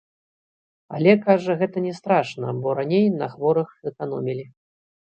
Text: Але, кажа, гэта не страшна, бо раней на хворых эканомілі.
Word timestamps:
Але, 0.99 1.11
кажа, 1.25 1.57
гэта 1.61 1.85
не 1.87 1.93
страшна, 1.99 2.57
бо 2.65 2.75
раней 2.83 3.07
на 3.21 3.31
хворых 3.37 3.69
эканомілі. 3.95 4.53